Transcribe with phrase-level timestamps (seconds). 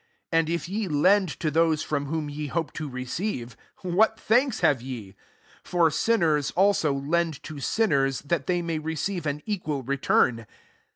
[0.33, 4.61] i And if 76 lend to t/ioae from ham ye hope to receive, what itmks
[4.61, 5.13] have ye?
[5.63, 10.47] for sinners, ao^ lend to sinners, that they ay receive an equal return.